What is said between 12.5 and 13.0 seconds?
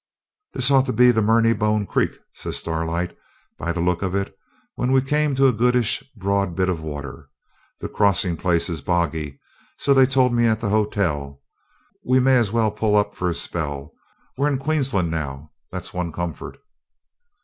well pull